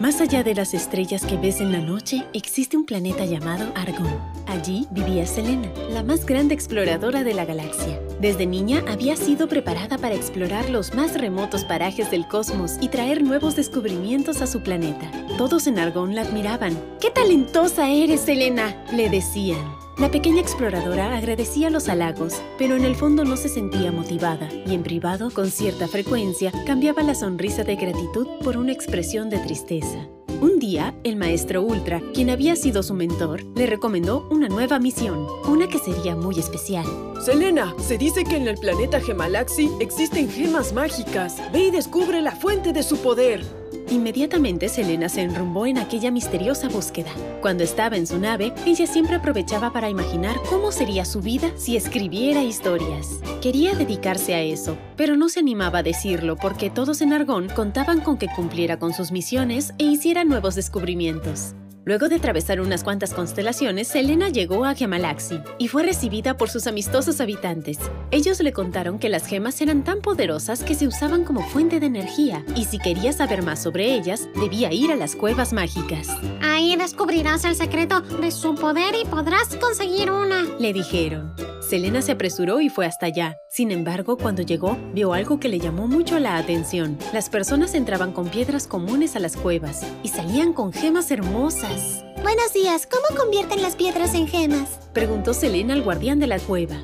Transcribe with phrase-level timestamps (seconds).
[0.00, 4.20] Más allá de las estrellas que ves en la noche, existe un planeta llamado Argón.
[4.46, 7.98] Allí vivía Selena, la más grande exploradora de la galaxia.
[8.20, 13.22] Desde niña había sido preparada para explorar los más remotos parajes del cosmos y traer
[13.22, 15.10] nuevos descubrimientos a su planeta.
[15.38, 16.78] Todos en Argón la admiraban.
[17.00, 18.76] ¡Qué talentosa eres, Selena!
[18.92, 19.83] le decían.
[19.96, 24.74] La pequeña exploradora agradecía los halagos, pero en el fondo no se sentía motivada y
[24.74, 30.08] en privado, con cierta frecuencia, cambiaba la sonrisa de gratitud por una expresión de tristeza.
[30.40, 35.28] Un día, el maestro Ultra, quien había sido su mentor, le recomendó una nueva misión,
[35.46, 36.84] una que sería muy especial.
[37.24, 41.36] Selena, se dice que en el planeta Gemalaxi existen gemas mágicas.
[41.52, 43.44] Ve y descubre la fuente de su poder.
[43.90, 47.10] Inmediatamente Selena se enrumbó en aquella misteriosa búsqueda.
[47.40, 51.76] Cuando estaba en su nave, ella siempre aprovechaba para imaginar cómo sería su vida si
[51.76, 53.20] escribiera historias.
[53.42, 58.00] Quería dedicarse a eso, pero no se animaba a decirlo porque todos en Argón contaban
[58.00, 61.54] con que cumpliera con sus misiones e hiciera nuevos descubrimientos.
[61.86, 66.66] Luego de atravesar unas cuantas constelaciones, Selena llegó a Gemalaxi y fue recibida por sus
[66.66, 67.78] amistosos habitantes.
[68.10, 71.86] Ellos le contaron que las gemas eran tan poderosas que se usaban como fuente de
[71.86, 76.08] energía y si quería saber más sobre ellas, debía ir a las cuevas mágicas.
[76.40, 81.34] Ahí descubrirás el secreto de su poder y podrás conseguir una, le dijeron.
[81.68, 83.38] Selena se apresuró y fue hasta allá.
[83.48, 86.98] Sin embargo, cuando llegó, vio algo que le llamó mucho la atención.
[87.14, 92.04] Las personas entraban con piedras comunes a las cuevas y salían con gemas hermosas.
[92.22, 94.78] Buenos días, ¿cómo convierten las piedras en gemas?
[94.92, 96.76] Preguntó Selena al guardián de la cueva.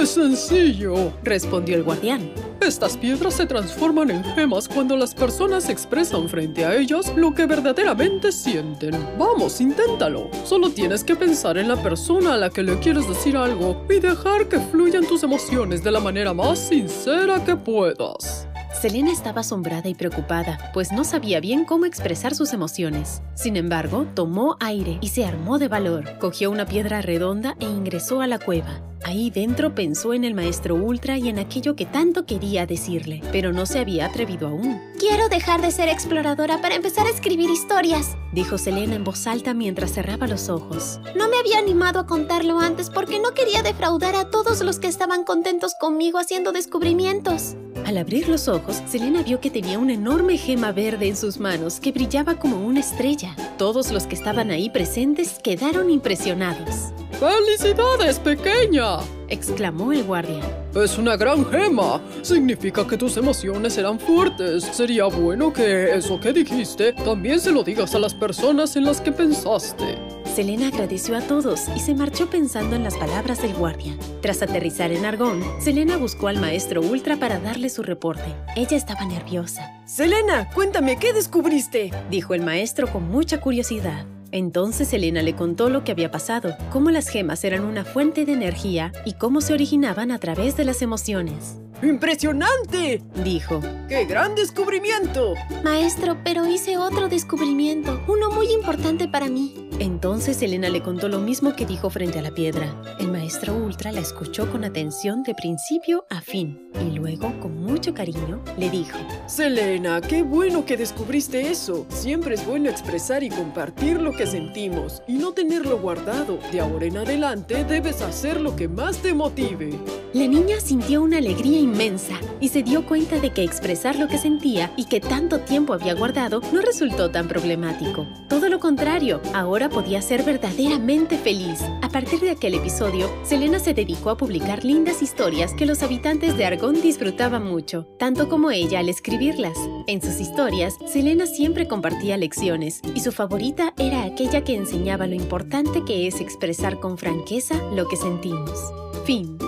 [0.00, 2.32] Es sencillo, respondió el guardián.
[2.64, 7.44] Estas piedras se transforman en gemas cuando las personas expresan frente a ellas lo que
[7.44, 8.92] verdaderamente sienten.
[9.18, 10.30] Vamos, inténtalo.
[10.44, 14.00] Solo tienes que pensar en la persona a la que le quieres decir algo y
[14.00, 18.43] dejar que fluyan tus emociones de la manera más sincera que puedas.
[18.84, 23.22] Selena estaba asombrada y preocupada, pues no sabía bien cómo expresar sus emociones.
[23.34, 26.18] Sin embargo, tomó aire y se armó de valor.
[26.18, 28.82] Cogió una piedra redonda e ingresó a la cueva.
[29.02, 33.54] Ahí dentro pensó en el maestro Ultra y en aquello que tanto quería decirle, pero
[33.54, 34.78] no se había atrevido aún.
[34.98, 39.54] Quiero dejar de ser exploradora para empezar a escribir historias, dijo Selena en voz alta
[39.54, 41.00] mientras cerraba los ojos.
[41.16, 44.88] No me había animado a contarlo antes porque no quería defraudar a todos los que
[44.88, 47.56] estaban contentos conmigo haciendo descubrimientos.
[47.84, 51.80] Al abrir los ojos, Selena vio que tenía una enorme gema verde en sus manos
[51.80, 53.36] que brillaba como una estrella.
[53.58, 56.92] Todos los que estaban ahí presentes quedaron impresionados.
[57.20, 58.98] ¡Felicidades, pequeña!
[59.28, 60.42] exclamó el guardia.
[60.74, 62.00] Es una gran gema.
[62.22, 64.64] Significa que tus emociones eran fuertes.
[64.64, 69.00] Sería bueno que eso que dijiste también se lo digas a las personas en las
[69.00, 69.98] que pensaste.
[70.34, 73.96] Selena agradeció a todos y se marchó pensando en las palabras del guardia.
[74.20, 78.34] Tras aterrizar en Argón, Selena buscó al maestro Ultra para darle su reporte.
[78.56, 79.70] Ella estaba nerviosa.
[79.86, 81.92] Selena, cuéntame, ¿qué descubriste?
[82.10, 84.06] Dijo el maestro con mucha curiosidad.
[84.32, 88.32] Entonces Selena le contó lo que había pasado, cómo las gemas eran una fuente de
[88.32, 91.58] energía y cómo se originaban a través de las emociones.
[91.84, 93.02] ¡Impresionante!
[93.22, 93.60] Dijo.
[93.88, 95.34] ¡Qué gran descubrimiento!
[95.62, 99.68] Maestro, pero hice otro descubrimiento, uno muy importante para mí.
[99.78, 102.74] Entonces Elena le contó lo mismo que dijo frente a la piedra.
[103.00, 107.92] El maestro Ultra la escuchó con atención de principio a fin y luego, con mucho
[107.92, 108.96] cariño, le dijo:
[109.26, 111.86] Selena, qué bueno que descubriste eso.
[111.88, 116.38] Siempre es bueno expresar y compartir lo que sentimos y no tenerlo guardado.
[116.52, 119.78] De ahora en adelante debes hacer lo que más te motive.
[120.12, 124.16] La niña sintió una alegría inmensa y se dio cuenta de que expresar lo que
[124.16, 128.06] sentía y que tanto tiempo había guardado no resultó tan problemático.
[128.28, 131.60] Todo lo contrario, ahora podía ser verdaderamente feliz.
[131.82, 136.36] A partir de aquel episodio, Selena se dedicó a publicar lindas historias que los habitantes
[136.36, 139.58] de Argón disfrutaban mucho, tanto como ella al escribirlas.
[139.88, 145.14] En sus historias, Selena siempre compartía lecciones y su favorita era aquella que enseñaba lo
[145.14, 148.60] importante que es expresar con franqueza lo que sentimos.
[149.04, 149.43] Fin.